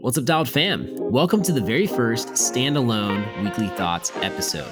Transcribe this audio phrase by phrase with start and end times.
[0.00, 0.96] What's up, Dialed fam?
[0.96, 4.64] Welcome to the very first standalone Weekly Thoughts episode.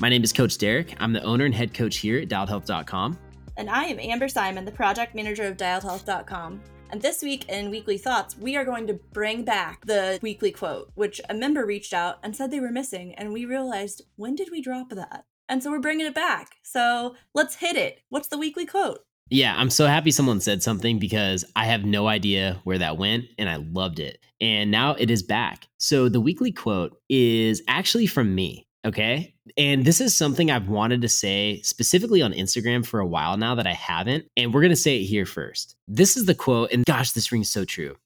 [0.00, 0.96] My name is Coach Derek.
[0.98, 3.16] I'm the owner and head coach here at DialedHealth.com.
[3.56, 6.60] And I am Amber Simon, the project manager of DialedHealth.com.
[6.90, 10.90] And this week in Weekly Thoughts, we are going to bring back the weekly quote,
[10.96, 13.14] which a member reached out and said they were missing.
[13.14, 15.24] And we realized, when did we drop that?
[15.48, 16.56] And so we're bringing it back.
[16.64, 18.00] So let's hit it.
[18.08, 19.04] What's the weekly quote?
[19.28, 23.26] Yeah, I'm so happy someone said something because I have no idea where that went
[23.38, 24.18] and I loved it.
[24.40, 25.68] And now it is back.
[25.78, 28.66] So the weekly quote is actually from me.
[28.84, 29.34] Okay.
[29.58, 33.54] And this is something I've wanted to say specifically on Instagram for a while now
[33.54, 34.26] that I haven't.
[34.36, 35.76] And we're going to say it here first.
[35.86, 36.72] This is the quote.
[36.72, 37.96] And gosh, this rings so true.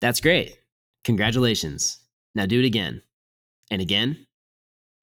[0.00, 0.58] That's great.
[1.04, 1.98] Congratulations.
[2.34, 3.02] Now do it again
[3.70, 4.26] and again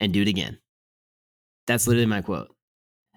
[0.00, 0.58] and do it again.
[1.66, 2.54] That's literally my quote.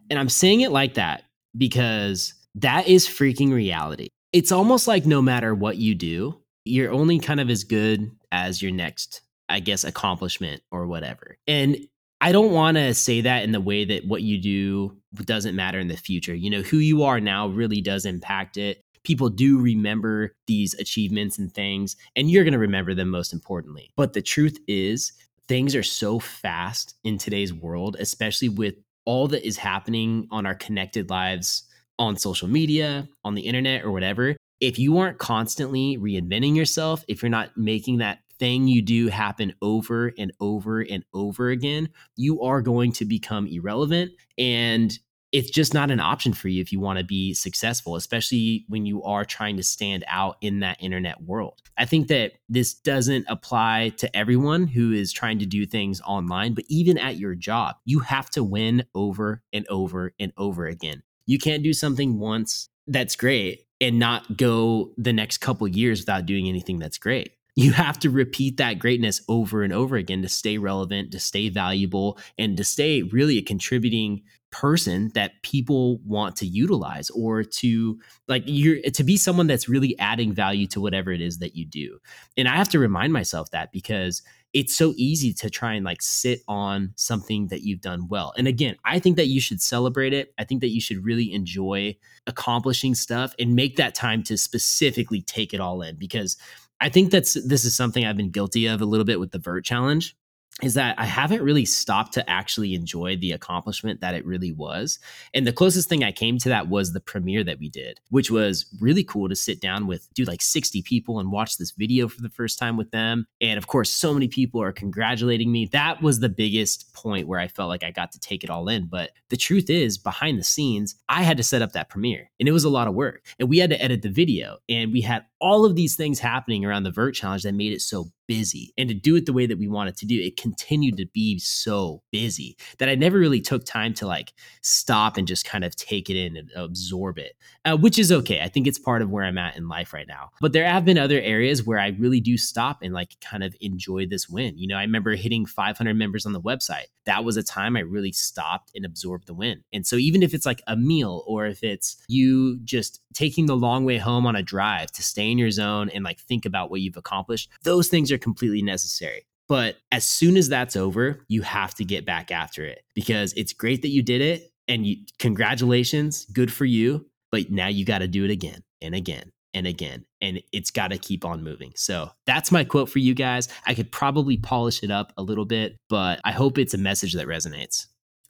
[0.09, 1.23] And I'm saying it like that
[1.57, 4.07] because that is freaking reality.
[4.31, 8.61] It's almost like no matter what you do, you're only kind of as good as
[8.61, 11.37] your next I guess, accomplishment or whatever.
[11.47, 11.87] And
[12.25, 15.77] I don't want to say that in the way that what you do doesn't matter
[15.77, 16.33] in the future.
[16.33, 18.81] You know, who you are now really does impact it.
[19.03, 23.91] People do remember these achievements and things, and you're going to remember them most importantly.
[23.95, 25.13] But the truth is,
[25.47, 28.73] things are so fast in today's world, especially with
[29.05, 31.61] all that is happening on our connected lives
[31.99, 34.35] on social media, on the internet, or whatever.
[34.59, 39.53] If you aren't constantly reinventing yourself, if you're not making that thing you do happen
[39.61, 44.11] over and over and over again, you are going to become irrelevant.
[44.37, 44.97] And
[45.31, 48.85] it's just not an option for you if you want to be successful, especially when
[48.85, 51.61] you are trying to stand out in that internet world.
[51.77, 56.53] I think that this doesn't apply to everyone who is trying to do things online,
[56.53, 61.03] but even at your job, you have to win over and over and over again.
[61.25, 66.25] You can't do something once that's great and not go the next couple years without
[66.25, 70.29] doing anything that's great you have to repeat that greatness over and over again to
[70.29, 74.21] stay relevant, to stay valuable, and to stay really a contributing
[74.51, 77.99] person that people want to utilize or to
[78.29, 81.65] like you're to be someone that's really adding value to whatever it is that you
[81.65, 81.97] do.
[82.37, 84.21] And I have to remind myself that because
[84.53, 88.33] it's so easy to try and like sit on something that you've done well.
[88.37, 90.33] And again, I think that you should celebrate it.
[90.37, 95.21] I think that you should really enjoy accomplishing stuff and make that time to specifically
[95.21, 96.37] take it all in because
[96.79, 99.39] I think that's this is something I've been guilty of a little bit with the
[99.39, 100.15] vert challenge
[100.61, 104.99] is that I haven't really stopped to actually enjoy the accomplishment that it really was.
[105.33, 108.31] And the closest thing I came to that was the premiere that we did, which
[108.31, 112.07] was really cool to sit down with, do like 60 people and watch this video
[112.07, 113.27] for the first time with them.
[113.41, 115.65] And of course, so many people are congratulating me.
[115.73, 118.69] That was the biggest point where I felt like I got to take it all
[118.69, 118.87] in.
[118.87, 122.47] But the truth is, behind the scenes, I had to set up that premiere and
[122.47, 123.25] it was a lot of work.
[123.39, 126.63] And we had to edit the video and we had all of these things happening
[126.63, 129.45] around the vert challenge that made it so busy and to do it the way
[129.45, 133.41] that we wanted to do it continued to be so busy that i never really
[133.41, 137.35] took time to like stop and just kind of take it in and absorb it
[137.65, 138.39] uh, which is okay.
[138.41, 140.29] I think it's part of where i'm at in life right now.
[140.39, 143.55] But there have been other areas where i really do stop and like kind of
[143.59, 144.57] enjoy this win.
[144.57, 146.85] You know i remember hitting 500 members on the website.
[147.05, 149.63] That was a time i really stopped and absorbed the win.
[149.73, 153.55] And so even if it's like a meal or if it's you just taking the
[153.55, 156.69] long way home on a drive to stay in your zone and like think about
[156.69, 159.27] what you've accomplished those things are are completely necessary.
[159.47, 163.53] But as soon as that's over, you have to get back after it because it's
[163.53, 167.05] great that you did it and you, congratulations, good for you.
[167.31, 170.05] But now you got to do it again and again and again.
[170.21, 171.73] And it's got to keep on moving.
[171.75, 173.47] So that's my quote for you guys.
[173.67, 177.13] I could probably polish it up a little bit, but I hope it's a message
[177.13, 177.85] that resonates.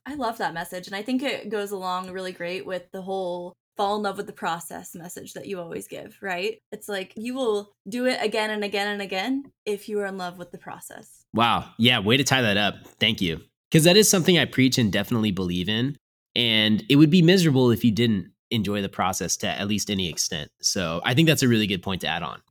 [0.06, 0.88] I love that message.
[0.88, 4.28] And I think it goes along really great with the whole fall in love with
[4.28, 6.60] the process message that you always give, right?
[6.72, 10.18] It's like you will do it again and again and again if you are in
[10.18, 11.26] love with the process.
[11.34, 11.70] Wow.
[11.78, 12.00] Yeah.
[12.00, 12.76] Way to tie that up.
[13.00, 13.42] Thank you.
[13.70, 15.98] Because that is something I preach and definitely believe in.
[16.36, 20.10] And it would be miserable if you didn't enjoy the process to at least any
[20.10, 20.52] extent.
[20.62, 22.42] So I think that's a really good point to add on.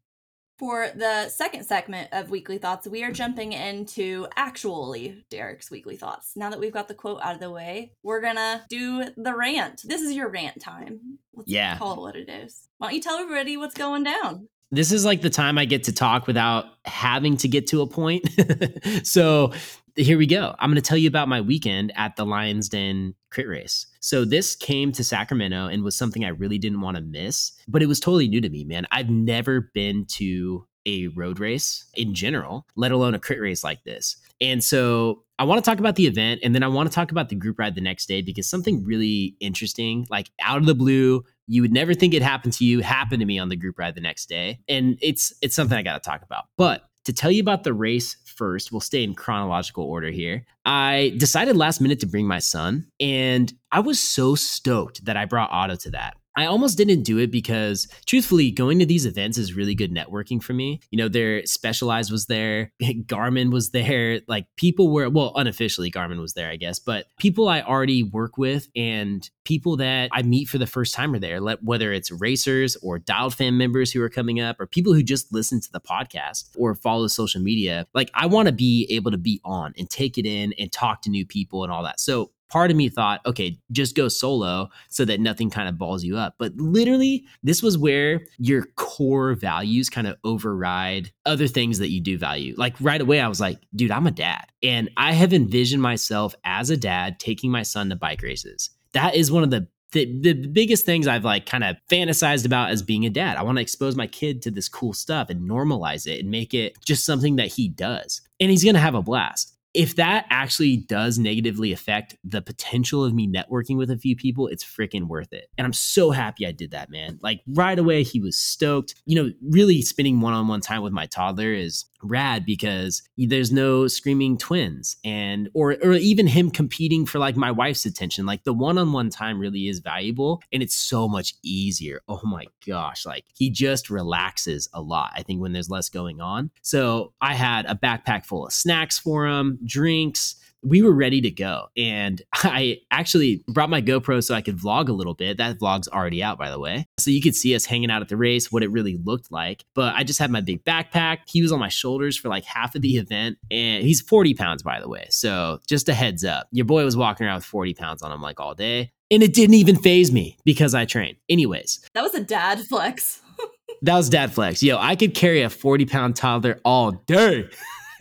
[0.56, 6.36] For the second segment of Weekly Thoughts, we are jumping into actually Derek's Weekly Thoughts.
[6.36, 9.82] Now that we've got the quote out of the way, we're gonna do the rant.
[9.84, 11.18] This is your rant time.
[11.34, 11.76] Let's yeah.
[11.76, 12.68] call it what it is.
[12.78, 14.48] Why don't you tell everybody what's going down?
[14.70, 17.86] This is like the time I get to talk without having to get to a
[17.86, 18.24] point.
[19.04, 19.52] so
[19.96, 20.55] here we go.
[20.58, 23.87] I'm going to tell you about my weekend at the Lions Den crit race.
[24.00, 27.82] So this came to Sacramento and was something I really didn't want to miss, but
[27.82, 28.87] it was totally new to me, man.
[28.91, 33.85] I've never been to a road race in general, let alone a crit race like
[33.85, 34.17] this.
[34.41, 37.11] And so I want to talk about the event and then I want to talk
[37.11, 40.75] about the group ride the next day because something really interesting, like out of the
[40.75, 43.79] blue, you would never think it happened to you, happened to me on the group
[43.79, 44.61] ride the next day.
[44.69, 46.44] And it's it's something I got to talk about.
[46.56, 50.44] But to tell you about the race first, we'll stay in chronological order here.
[50.64, 55.25] I decided last minute to bring my son, and I was so stoked that I
[55.25, 56.16] brought Otto to that.
[56.36, 60.42] I almost didn't do it because truthfully, going to these events is really good networking
[60.42, 60.81] for me.
[60.90, 66.20] You know, their Specialized was there, Garmin was there, like people were, well, unofficially, Garmin
[66.20, 70.48] was there, I guess, but people I already work with and people that I meet
[70.48, 74.08] for the first time are there, whether it's racers or Dialed fan members who are
[74.08, 77.86] coming up or people who just listen to the podcast or follow social media.
[77.94, 81.02] Like, I want to be able to be on and take it in and talk
[81.02, 82.00] to new people and all that.
[82.00, 86.04] So, part of me thought, okay, just go solo so that nothing kind of balls
[86.04, 86.36] you up.
[86.38, 92.00] But literally, this was where your core values kind of override other things that you
[92.00, 92.54] do value.
[92.56, 94.44] Like right away, I was like, dude, I'm a dad.
[94.62, 98.70] And I have envisioned myself as a dad taking my son to bike races.
[98.92, 102.70] That is one of the the, the biggest things I've like kind of fantasized about
[102.70, 103.36] as being a dad.
[103.36, 106.52] I want to expose my kid to this cool stuff and normalize it and make
[106.52, 108.20] it just something that he does.
[108.40, 113.04] And he's going to have a blast if that actually does negatively affect the potential
[113.04, 115.50] of me networking with a few people, it's freaking worth it.
[115.58, 117.18] And I'm so happy I did that, man.
[117.20, 118.94] Like right away, he was stoked.
[119.04, 123.52] You know, really spending one on one time with my toddler is rad because there's
[123.52, 128.26] no screaming twins and or or even him competing for like my wife's attention.
[128.26, 132.00] Like the one-on-one time really is valuable and it's so much easier.
[132.08, 136.20] Oh my gosh like he just relaxes a lot i think when there's less going
[136.20, 136.50] on.
[136.62, 141.31] So i had a backpack full of snacks for him drinks we were ready to
[141.31, 141.66] go.
[141.76, 145.37] And I actually brought my GoPro so I could vlog a little bit.
[145.37, 146.87] That vlog's already out, by the way.
[146.99, 149.64] So you could see us hanging out at the race, what it really looked like.
[149.75, 151.19] But I just had my big backpack.
[151.26, 153.38] He was on my shoulders for like half of the event.
[153.50, 155.06] And he's 40 pounds, by the way.
[155.11, 156.49] So just a heads up.
[156.50, 158.93] Your boy was walking around with 40 pounds on him like all day.
[159.10, 161.17] And it didn't even phase me because I trained.
[161.28, 163.20] Anyways, that was a dad flex.
[163.82, 164.62] that was dad flex.
[164.62, 167.49] Yo, I could carry a 40 pound toddler all day.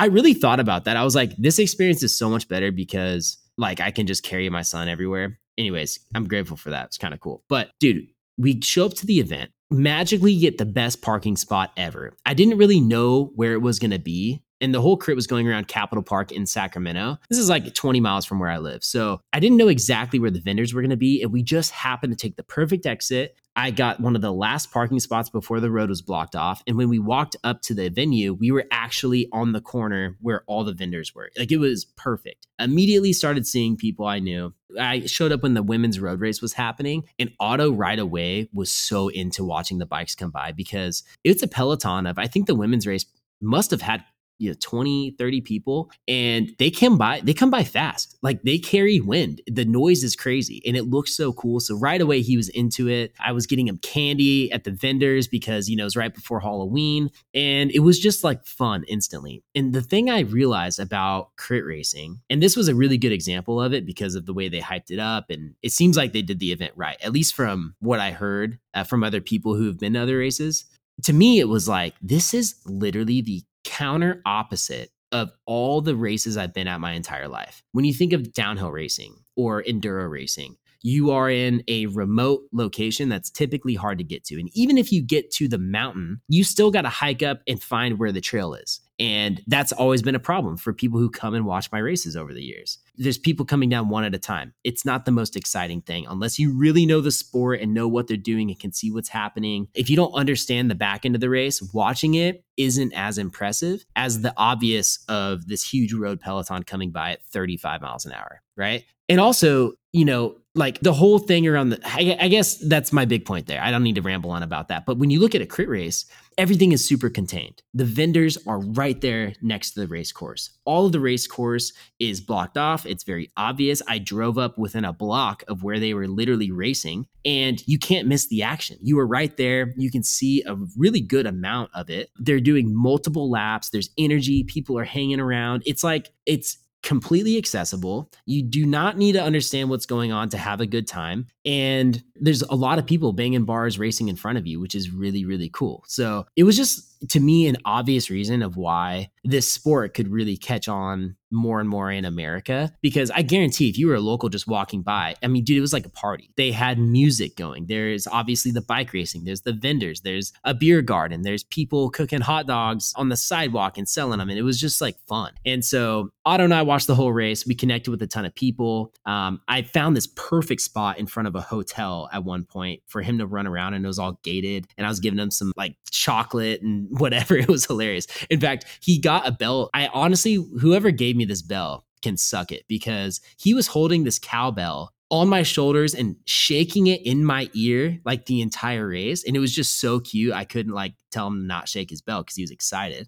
[0.01, 0.97] I really thought about that.
[0.97, 4.49] I was like, this experience is so much better because like I can just carry
[4.49, 5.37] my son everywhere.
[5.59, 6.87] Anyways, I'm grateful for that.
[6.87, 7.43] It's kind of cool.
[7.47, 12.17] But dude, we show up to the event, magically get the best parking spot ever.
[12.25, 14.41] I didn't really know where it was going to be.
[14.61, 17.17] And the whole crit was going around Capitol Park in Sacramento.
[17.29, 18.83] This is like 20 miles from where I live.
[18.83, 21.21] So I didn't know exactly where the vendors were going to be.
[21.21, 24.71] And we just happened to take the perfect exit I got one of the last
[24.71, 26.63] parking spots before the road was blocked off.
[26.67, 30.43] And when we walked up to the venue, we were actually on the corner where
[30.47, 31.29] all the vendors were.
[31.37, 32.47] Like it was perfect.
[32.59, 34.53] Immediately started seeing people I knew.
[34.79, 38.71] I showed up when the women's road race was happening, and Otto right away was
[38.71, 42.55] so into watching the bikes come by because it's a peloton of, I think the
[42.55, 43.05] women's race
[43.41, 44.05] must have had
[44.41, 48.17] you know 20 30 people and they come by they come by fast.
[48.21, 49.41] Like they carry wind.
[49.47, 51.59] The noise is crazy and it looks so cool.
[51.59, 53.13] So right away he was into it.
[53.19, 57.09] I was getting him candy at the vendors because you know it's right before halloween
[57.33, 59.43] and it was just like fun instantly.
[59.55, 63.61] And the thing i realized about crit racing and this was a really good example
[63.61, 66.21] of it because of the way they hyped it up and it seems like they
[66.21, 69.65] did the event right at least from what i heard uh, from other people who
[69.67, 70.65] have been to other races.
[71.03, 76.37] To me it was like this is literally the counter opposite of all the races
[76.37, 77.63] I've been at my entire life.
[77.73, 83.09] When you think of downhill racing or enduro racing, you are in a remote location
[83.09, 84.39] that's typically hard to get to.
[84.39, 87.61] And even if you get to the mountain, you still got to hike up and
[87.61, 88.81] find where the trail is.
[88.99, 92.35] And that's always been a problem for people who come and watch my races over
[92.35, 92.77] the years.
[92.95, 94.53] There's people coming down one at a time.
[94.63, 98.07] It's not the most exciting thing unless you really know the sport and know what
[98.07, 99.67] they're doing and can see what's happening.
[99.73, 103.83] If you don't understand the back end of the race, watching it isn't as impressive
[103.95, 108.43] as the obvious of this huge road peloton coming by at 35 miles an hour,
[108.55, 108.85] right?
[109.09, 113.05] And also, you know, like the whole thing around the, I, I, guess that's my
[113.05, 113.61] big point there.
[113.61, 114.85] I don't need to ramble on about that.
[114.85, 116.05] But when you look at a crit race,
[116.37, 117.63] everything is super contained.
[117.73, 120.49] The vendors are right there next to the race course.
[120.65, 122.85] All of the race course is blocked off.
[122.85, 123.81] It's very obvious.
[123.87, 128.07] I drove up within a block of where they were literally racing, and you can't
[128.07, 128.77] miss the action.
[128.81, 129.73] You are right there.
[129.77, 132.09] You can see a really good amount of it.
[132.17, 133.69] They're doing multiple laps.
[133.69, 134.43] There's energy.
[134.43, 135.63] People are hanging around.
[135.65, 138.09] It's like, it's completely accessible.
[138.25, 141.27] You do not need to understand what's going on to have a good time.
[141.45, 144.91] And there's a lot of people banging bars racing in front of you, which is
[144.91, 145.83] really, really cool.
[145.87, 150.37] So it was just to me an obvious reason of why this sport could really
[150.37, 154.29] catch on more and more in America because I guarantee if you were a local
[154.29, 156.29] just walking by, I mean, dude, it was like a party.
[156.35, 157.67] They had music going.
[157.67, 162.21] There's obviously the bike racing, there's the vendors, there's a beer garden, there's people cooking
[162.21, 164.29] hot dogs on the sidewalk and selling them.
[164.29, 165.31] And it was just like fun.
[165.45, 167.45] And so Otto and I watched the whole race.
[167.45, 168.93] We connected with a ton of people.
[169.05, 173.01] Um, I found this perfect spot in front of a hotel at one point for
[173.01, 174.67] him to run around and it was all gated.
[174.77, 177.35] And I was giving him some like chocolate and whatever.
[177.35, 178.07] It was hilarious.
[178.29, 179.69] In fact, he got a belt.
[179.73, 184.19] I honestly, whoever gave me this bell can suck it because he was holding this
[184.19, 189.23] cowbell on my shoulders and shaking it in my ear like the entire race.
[189.25, 190.33] And it was just so cute.
[190.33, 193.07] I couldn't like tell him to not shake his bell because he was excited.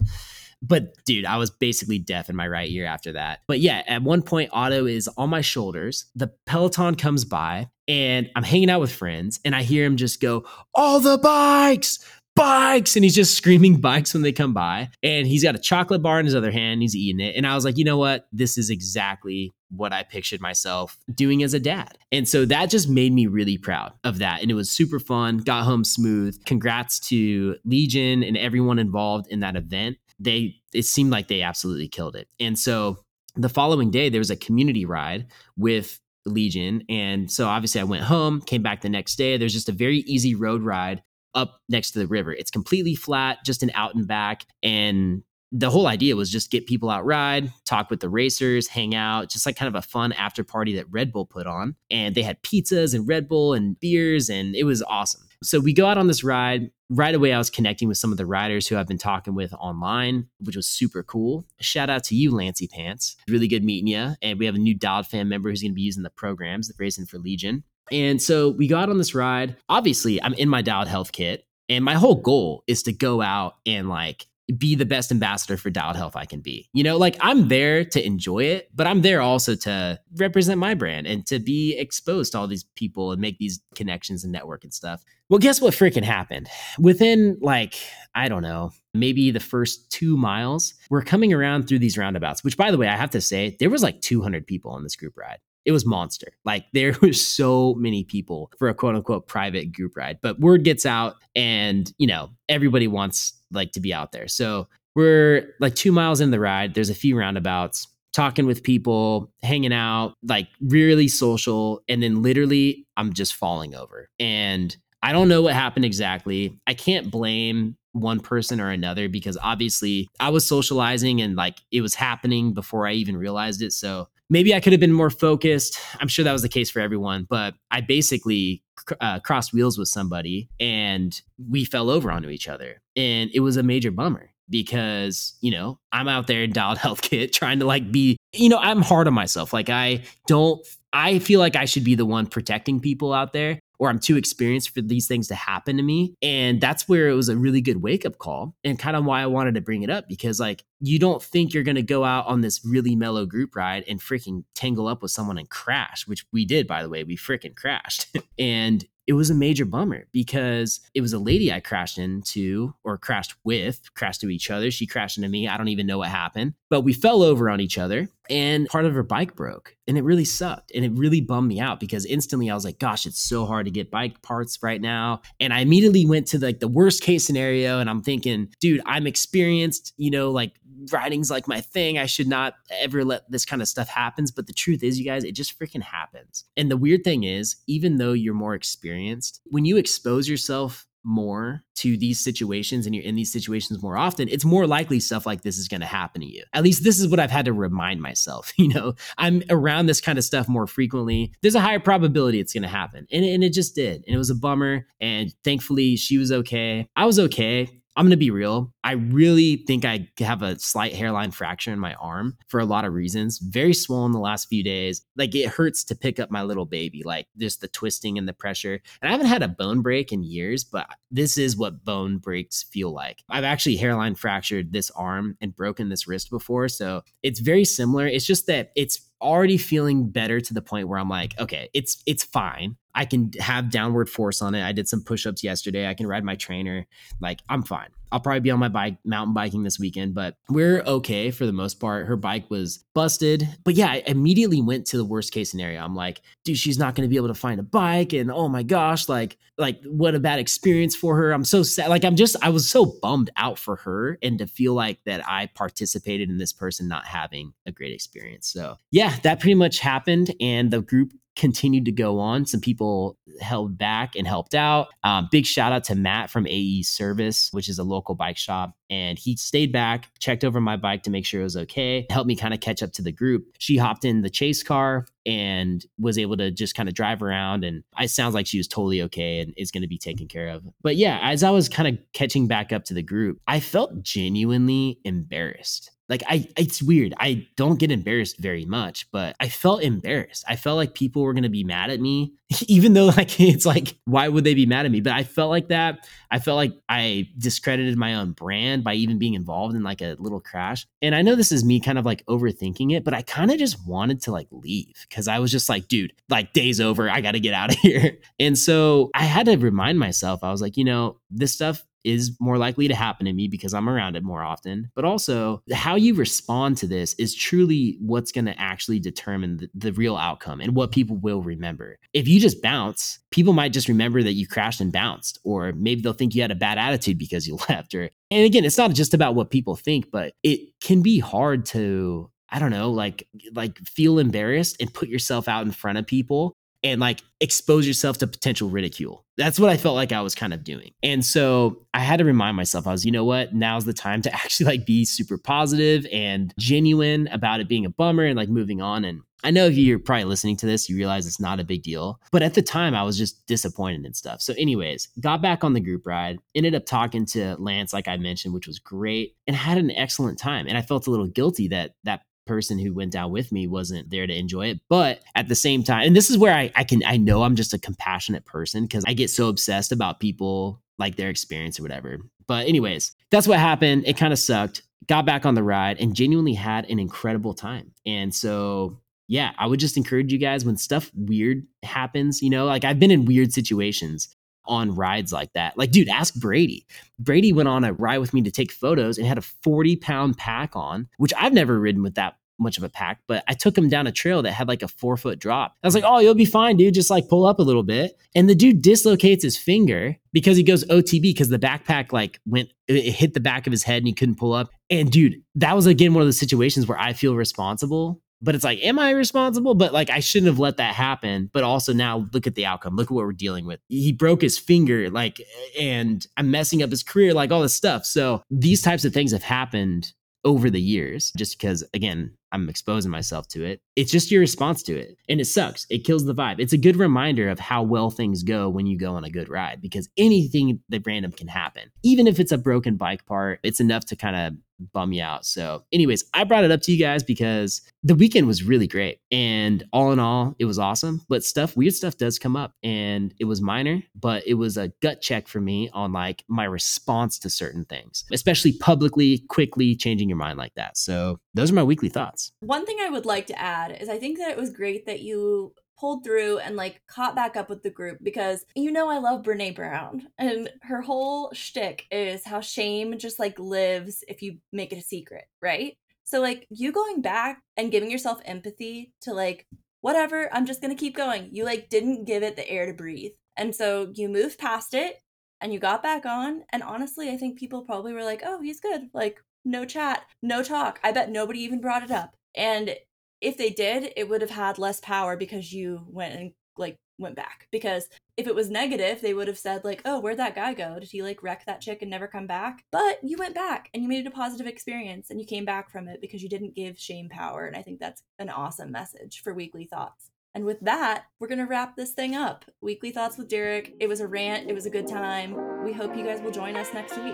[0.61, 3.39] But dude, I was basically deaf in my right ear after that.
[3.47, 6.05] But yeah, at one point, Otto is on my shoulders.
[6.15, 10.21] The Peloton comes by and I'm hanging out with friends and I hear him just
[10.21, 11.99] go, All the bikes,
[12.35, 14.89] bikes and he's just screaming bikes when they come by.
[15.01, 17.35] And he's got a chocolate bar in his other hand he's eating it.
[17.35, 18.27] And i was like you know what?
[18.31, 21.97] This is exactly what i pictured myself doing as a dad.
[22.11, 24.41] And so that just made me really proud of that.
[24.41, 26.43] And it was super fun got home smooth.
[26.45, 29.97] Congrats to legion and everyone involved in that event.
[30.19, 32.27] They it seemed like they absolutely killed it.
[32.39, 33.03] And so
[33.35, 36.83] the following day there was a community ride with Legion.
[36.87, 39.35] And so obviously I went home, came back the next day.
[39.35, 41.03] There's just a very easy road ride
[41.35, 42.33] up next to the river.
[42.33, 44.45] It's completely flat, just an out and back.
[44.61, 48.95] And the whole idea was just get people out ride, talk with the racers, hang
[48.95, 51.75] out, just like kind of a fun after party that Red Bull put on.
[51.91, 55.27] And they had pizzas and Red Bull and beers, and it was awesome.
[55.43, 56.71] So we go out on this ride.
[56.89, 59.53] Right away, I was connecting with some of the riders who I've been talking with
[59.53, 61.45] online, which was super cool.
[61.59, 63.15] Shout out to you, Lancy Pants.
[63.27, 64.13] Really good meeting you.
[64.21, 66.67] And we have a new Dialed fan member who's going to be using the programs,
[66.67, 67.63] the racing for Legion.
[67.91, 69.57] And so we got on this ride.
[69.69, 73.55] Obviously, I'm in my Dialed Health kit, and my whole goal is to go out
[73.65, 76.69] and like be the best ambassador for Dialed Health I can be.
[76.73, 80.73] You know, like I'm there to enjoy it, but I'm there also to represent my
[80.73, 84.63] brand and to be exposed to all these people and make these connections and network
[84.63, 85.03] and stuff.
[85.29, 86.49] Well, guess what freaking happened?
[86.77, 87.75] Within like,
[88.13, 92.57] I don't know, maybe the first two miles, we're coming around through these roundabouts, which
[92.57, 95.17] by the way, I have to say, there was like 200 people on this group
[95.17, 96.33] ride it was monster.
[96.45, 100.19] Like there was so many people for a quote unquote private group ride.
[100.21, 104.27] But word gets out and, you know, everybody wants like to be out there.
[104.27, 106.73] So we're like two miles in the ride.
[106.73, 111.81] There's a few roundabouts, talking with people, hanging out, like really social.
[111.87, 114.09] And then literally I'm just falling over.
[114.19, 116.59] And I don't know what happened exactly.
[116.67, 121.81] I can't blame one person or another because obviously I was socializing and like it
[121.81, 123.71] was happening before I even realized it.
[123.71, 125.79] So maybe I could have been more focused.
[125.99, 128.63] I'm sure that was the case for everyone, but I basically
[128.99, 131.19] uh, crossed wheels with somebody and
[131.49, 132.81] we fell over onto each other.
[132.95, 137.01] And it was a major bummer because, you know, I'm out there in dialed health
[137.01, 139.53] kit trying to like be, you know, I'm hard on myself.
[139.53, 143.59] Like I don't I feel like I should be the one protecting people out there
[143.79, 146.15] or I'm too experienced for these things to happen to me.
[146.21, 149.21] And that's where it was a really good wake up call and kind of why
[149.21, 152.03] I wanted to bring it up because, like, you don't think you're going to go
[152.03, 156.07] out on this really mellow group ride and freaking tangle up with someone and crash,
[156.07, 157.03] which we did, by the way.
[157.03, 158.15] We freaking crashed.
[158.39, 162.97] and it was a major bummer because it was a lady I crashed into or
[162.97, 164.71] crashed with, crashed to each other.
[164.71, 165.47] She crashed into me.
[165.47, 168.85] I don't even know what happened, but we fell over on each other and part
[168.85, 172.05] of her bike broke and it really sucked and it really bummed me out because
[172.05, 175.21] instantly I was like, gosh, it's so hard to get bike parts right now.
[175.39, 179.07] And I immediately went to like the worst case scenario and I'm thinking, dude, I'm
[179.07, 180.53] experienced, you know, like
[180.91, 181.97] writing's like my thing.
[181.97, 184.31] I should not ever let this kind of stuff happens.
[184.31, 186.45] But the truth is, you guys, it just freaking happens.
[186.57, 191.63] And the weird thing is, even though you're more experienced, when you expose yourself more
[191.75, 195.41] to these situations and you're in these situations more often, it's more likely stuff like
[195.41, 196.43] this is going to happen to you.
[196.53, 198.51] At least this is what I've had to remind myself.
[198.63, 201.33] You know, I'm around this kind of stuff more frequently.
[201.41, 203.05] There's a higher probability it's going to happen.
[203.11, 204.05] And, and it just did.
[204.07, 204.87] And it was a bummer.
[205.01, 206.87] And thankfully, she was okay.
[206.95, 207.82] I was okay.
[207.95, 208.73] I'm going to be real.
[208.83, 212.85] I really think I have a slight hairline fracture in my arm for a lot
[212.85, 213.37] of reasons.
[213.39, 215.03] Very swollen the last few days.
[215.15, 218.33] Like it hurts to pick up my little baby, like just the twisting and the
[218.33, 218.79] pressure.
[219.01, 222.63] And I haven't had a bone break in years, but this is what bone breaks
[222.63, 223.23] feel like.
[223.29, 226.69] I've actually hairline fractured this arm and broken this wrist before.
[226.69, 228.07] So it's very similar.
[228.07, 232.03] It's just that it's already feeling better to the point where I'm like, okay, it's
[232.05, 232.75] it's fine.
[232.93, 234.63] I can have downward force on it.
[234.63, 235.87] I did some push-ups yesterday.
[235.87, 236.85] I can ride my trainer.
[237.19, 237.89] Like I'm fine.
[238.13, 241.51] I'll probably be on my bike mountain biking this weekend, but we're okay for the
[241.51, 242.05] most part.
[242.05, 243.49] Her bike was busted.
[243.63, 245.81] But yeah, I immediately went to the worst case scenario.
[245.81, 248.47] I'm like, dude, she's not going to be able to find a bike and oh
[248.47, 251.31] my gosh, like like what a bad experience for her.
[251.31, 251.89] I'm so sad.
[251.89, 255.27] Like I'm just I was so bummed out for her and to feel like that
[255.27, 258.47] I participated in this person not having a great experience.
[258.47, 262.45] So, yeah, that pretty much happened and the group continued to go on.
[262.45, 264.87] Some people held back and helped out.
[265.03, 268.75] Um, big shout out to Matt from AE Service, which is a local bike shop.
[268.89, 272.27] And he stayed back, checked over my bike to make sure it was okay, helped
[272.27, 273.45] me kind of catch up to the group.
[273.57, 277.63] She hopped in the chase car and was able to just kind of drive around.
[277.63, 280.49] And it sounds like she was totally okay and is going to be taken care
[280.49, 280.63] of.
[280.83, 284.03] But yeah, as I was kind of catching back up to the group, I felt
[284.03, 287.13] genuinely embarrassed like I it's weird.
[287.17, 290.43] I don't get embarrassed very much, but I felt embarrassed.
[290.47, 292.33] I felt like people were going to be mad at me
[292.67, 295.01] even though like it's like why would they be mad at me?
[295.01, 296.07] But I felt like that.
[296.29, 300.15] I felt like I discredited my own brand by even being involved in like a
[300.19, 300.85] little crash.
[301.01, 303.57] And I know this is me kind of like overthinking it, but I kind of
[303.57, 307.09] just wanted to like leave cuz I was just like, dude, like day's over.
[307.09, 308.17] I got to get out of here.
[308.39, 310.43] And so I had to remind myself.
[310.43, 313.73] I was like, you know, this stuff is more likely to happen to me because
[313.73, 314.89] I'm around it more often.
[314.95, 319.69] But also, how you respond to this is truly what's going to actually determine the,
[319.73, 321.99] the, real outcome and what people will remember.
[322.13, 326.01] If you just bounce, people might just remember that you crashed and bounced, or maybe
[326.01, 327.93] they'll think you had a bad attitude because you left.
[327.93, 331.65] Or, and again, it's not just about what people think, but it can be hard
[331.67, 336.05] to I don't know, like like feel embarrassed and put yourself out in front of
[336.05, 339.25] people and like expose yourself to potential ridicule.
[339.37, 340.91] That's what I felt like I was kind of doing.
[341.01, 344.21] And so I had to remind myself, I was, you know what, now's the time
[344.23, 348.49] to actually like be super positive and genuine about it being a bummer and like
[348.49, 349.05] moving on.
[349.05, 351.83] And I know if you're probably listening to this, you realize it's not a big
[351.83, 352.19] deal.
[352.31, 354.41] But at the time, I was just disappointed and stuff.
[354.41, 358.15] So, anyways, got back on the group ride, ended up talking to Lance, like I
[358.15, 360.65] mentioned, which was great, and had an excellent time.
[360.67, 364.09] And I felt a little guilty that that person who went down with me wasn't
[364.09, 364.79] there to enjoy it.
[364.89, 367.55] But at the same time, and this is where I, I can I know I'm
[367.55, 371.83] just a compassionate person because I get so obsessed about people like their experience or
[371.83, 372.17] whatever.
[372.47, 374.03] But anyways, that's what happened.
[374.05, 374.83] It kind of sucked.
[375.07, 377.91] Got back on the ride and genuinely had an incredible time.
[378.05, 382.65] And so yeah, I would just encourage you guys when stuff weird happens, you know,
[382.65, 385.77] like I've been in weird situations on rides like that.
[385.77, 386.85] Like, dude, ask Brady.
[387.19, 390.37] Brady went on a ride with me to take photos and had a 40 pound
[390.37, 393.77] pack on, which I've never ridden with that much of a pack, but I took
[393.77, 395.75] him down a trail that had like a four foot drop.
[395.83, 396.93] I was like, oh, you'll be fine, dude.
[396.93, 398.17] Just like pull up a little bit.
[398.35, 402.69] And the dude dislocates his finger because he goes OTB because the backpack like went,
[402.87, 404.69] it hit the back of his head and he couldn't pull up.
[404.89, 408.63] And dude, that was again one of those situations where I feel responsible but it's
[408.63, 409.73] like, am I responsible?
[409.73, 411.49] But like, I shouldn't have let that happen.
[411.53, 412.95] But also now look at the outcome.
[412.95, 413.79] Look at what we're dealing with.
[413.87, 415.41] He broke his finger, like,
[415.79, 418.05] and I'm messing up his career, like all this stuff.
[418.05, 420.11] So these types of things have happened
[420.45, 423.81] over the years just because, again, I'm exposing myself to it.
[423.95, 425.17] It's just your response to it.
[425.29, 425.87] And it sucks.
[425.89, 426.59] It kills the vibe.
[426.59, 429.49] It's a good reminder of how well things go when you go on a good
[429.49, 431.89] ride because anything that random can happen.
[432.03, 434.53] Even if it's a broken bike part, it's enough to kind of
[434.91, 435.45] bum you out.
[435.45, 439.19] So, anyways, I brought it up to you guys because the weekend was really great.
[439.31, 441.21] And all in all, it was awesome.
[441.29, 442.73] But stuff, weird stuff does come up.
[442.83, 446.65] And it was minor, but it was a gut check for me on like my
[446.65, 450.97] response to certain things, especially publicly, quickly changing your mind like that.
[450.97, 452.51] So, those are my weekly thoughts.
[452.61, 455.21] One thing I would like to add is I think that it was great that
[455.21, 459.19] you pulled through and like caught back up with the group because you know I
[459.19, 464.57] love Brene Brown and her whole shtick is how shame just like lives if you
[464.73, 465.95] make it a secret, right?
[466.25, 469.65] So like you going back and giving yourself empathy to like
[470.01, 471.47] whatever, I'm just gonna keep going.
[471.53, 473.31] You like didn't give it the air to breathe.
[473.55, 475.21] And so you moved past it
[475.61, 476.63] and you got back on.
[476.73, 479.03] And honestly, I think people probably were like, oh, he's good.
[479.13, 480.99] Like, no chat, no talk.
[481.01, 482.35] I bet nobody even brought it up.
[482.55, 482.93] And
[483.43, 487.35] if they did, it would have had less power because you went and like went
[487.35, 487.67] back.
[487.71, 490.99] Because if it was negative, they would have said like, "Oh, where'd that guy go?
[490.99, 494.01] Did he like wreck that chick and never come back?" But you went back and
[494.01, 496.75] you made it a positive experience and you came back from it because you didn't
[496.75, 497.65] give shame power.
[497.65, 500.31] And I think that's an awesome message for weekly thoughts.
[500.55, 502.65] And with that, we're going to wrap this thing up.
[502.79, 503.95] Weekly Thoughts with Derek.
[503.99, 504.69] It was a rant.
[504.69, 505.83] It was a good time.
[505.83, 507.33] We hope you guys will join us next week.